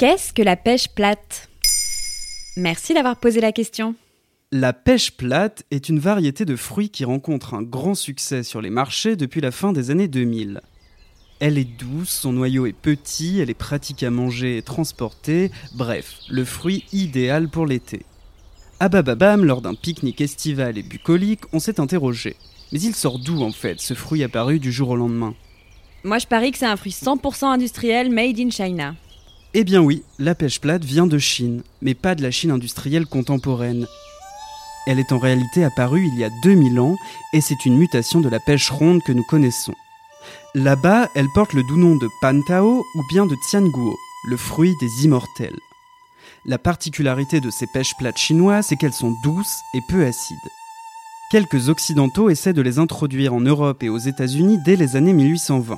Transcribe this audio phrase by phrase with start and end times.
[0.00, 1.50] Qu'est-ce que la pêche plate?
[2.56, 3.94] Merci d'avoir posé la question.
[4.50, 8.70] La pêche plate est une variété de fruits qui rencontre un grand succès sur les
[8.70, 10.62] marchés depuis la fin des années 2000.
[11.38, 16.14] Elle est douce, son noyau est petit, elle est pratique à manger et transporter, bref,
[16.30, 18.06] le fruit idéal pour l'été.
[18.78, 22.36] À Bababam, lors d'un pique-nique estival et bucolique, on s'est interrogé.
[22.72, 25.34] Mais il sort d'où en fait, ce fruit apparu du jour au lendemain?
[26.04, 28.94] Moi je parie que c'est un fruit 100% industriel made in China.
[29.52, 33.06] Eh bien oui, la pêche plate vient de Chine, mais pas de la Chine industrielle
[33.06, 33.88] contemporaine.
[34.86, 36.96] Elle est en réalité apparue il y a 2000 ans
[37.32, 39.74] et c'est une mutation de la pêche ronde que nous connaissons.
[40.54, 43.96] Là-bas, elle porte le doux nom de Pantao ou bien de Tianguo,
[44.28, 45.58] le fruit des immortels.
[46.46, 50.38] La particularité de ces pêches plates chinoises, c'est qu'elles sont douces et peu acides.
[51.32, 55.76] Quelques occidentaux essaient de les introduire en Europe et aux États-Unis dès les années 1820.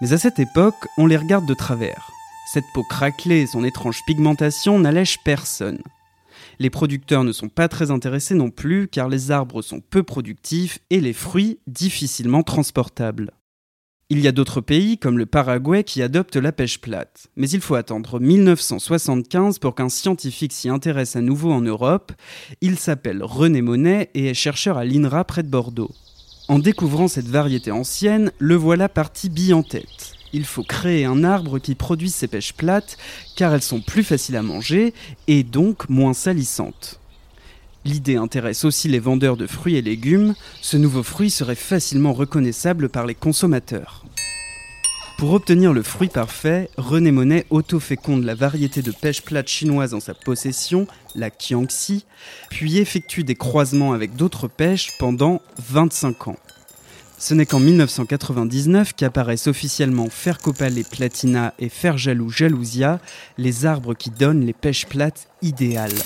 [0.00, 2.12] Mais à cette époque, on les regarde de travers.
[2.50, 5.82] Cette peau craquelée et son étrange pigmentation n'allègent personne.
[6.58, 10.78] Les producteurs ne sont pas très intéressés non plus car les arbres sont peu productifs
[10.88, 13.32] et les fruits difficilement transportables.
[14.08, 17.26] Il y a d'autres pays, comme le Paraguay, qui adoptent la pêche plate.
[17.36, 22.12] Mais il faut attendre 1975 pour qu'un scientifique s'y intéresse à nouveau en Europe.
[22.62, 25.90] Il s'appelle René Monet et est chercheur à l'INRA près de Bordeaux.
[26.48, 30.17] En découvrant cette variété ancienne, le voilà parti bille en tête.
[30.32, 32.98] Il faut créer un arbre qui produise ces pêches plates,
[33.36, 34.92] car elles sont plus faciles à manger
[35.26, 37.00] et donc moins salissantes.
[37.84, 42.88] L'idée intéresse aussi les vendeurs de fruits et légumes, ce nouveau fruit serait facilement reconnaissable
[42.88, 44.04] par les consommateurs.
[45.18, 49.98] Pour obtenir le fruit parfait, René Monet auto-féconde la variété de pêche plate chinoise en
[49.98, 52.04] sa possession, la Kiangxi,
[52.50, 56.36] puis effectue des croisements avec d'autres pêches pendant 25 ans.
[57.20, 63.00] Ce n'est qu'en 1999 qu'apparaissent officiellement Fercopale Platina et Ferjalou Jalousia,
[63.38, 65.98] les arbres qui donnent les pêches plates idéales.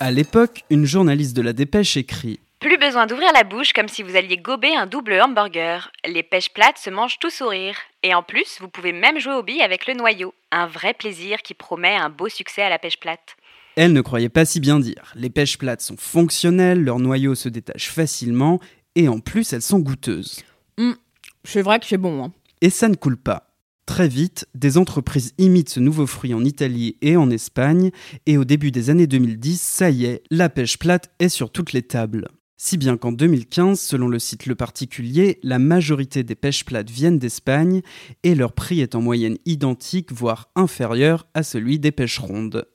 [0.00, 4.02] À l'époque, une journaliste de la dépêche écrit Plus besoin d'ouvrir la bouche comme si
[4.02, 5.92] vous alliez gober un double hamburger.
[6.04, 7.76] Les pêches plates se mangent tout sourire.
[8.02, 10.34] Et en plus, vous pouvez même jouer aux billes avec le noyau.
[10.50, 13.36] Un vrai plaisir qui promet un beau succès à la pêche plate.
[13.80, 15.12] Elle ne croyait pas si bien dire.
[15.14, 18.58] Les pêches plates sont fonctionnelles, leur noyau se détache facilement,
[18.98, 20.42] et en plus elles sont goûteuses.
[20.76, 20.96] Hum,
[21.44, 22.24] c'est vrai que c'est bon.
[22.24, 22.32] Hein.
[22.60, 23.54] Et ça ne coule pas.
[23.86, 27.90] Très vite, des entreprises imitent ce nouveau fruit en Italie et en Espagne,
[28.26, 31.72] et au début des années 2010, ça y est, la pêche plate est sur toutes
[31.72, 32.28] les tables.
[32.58, 37.18] Si bien qu'en 2015, selon le site Le Particulier, la majorité des pêches plates viennent
[37.18, 37.80] d'Espagne,
[38.24, 42.66] et leur prix est en moyenne identique, voire inférieur à celui des pêches rondes.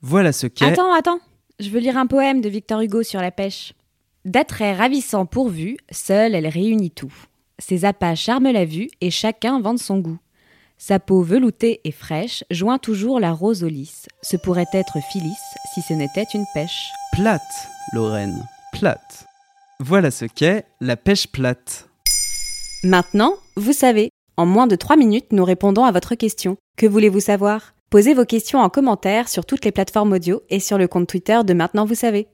[0.00, 0.64] Voilà ce qu'est...
[0.64, 1.20] Attends, attends,
[1.60, 3.72] je veux lire un poème de Victor Hugo sur la pêche.
[4.26, 7.14] D'attraits ravissants pourvu, seule elle réunit tout.
[7.60, 10.18] Ses appâts charment la vue et chacun vante son goût.
[10.78, 14.08] Sa peau veloutée et fraîche joint toujours la rose au lys.
[14.22, 15.38] Ce pourrait être Phyllis
[15.72, 16.90] si ce n'était une pêche.
[17.12, 17.40] Plate,
[17.92, 19.26] Lorraine, plate.
[19.78, 21.88] Voilà ce qu'est la pêche plate.
[22.82, 24.10] Maintenant, vous savez.
[24.36, 26.56] En moins de 3 minutes, nous répondons à votre question.
[26.76, 27.74] Que voulez-vous savoir?
[27.90, 31.38] Posez vos questions en commentaire sur toutes les plateformes audio et sur le compte Twitter
[31.44, 32.26] de Maintenant vous savez.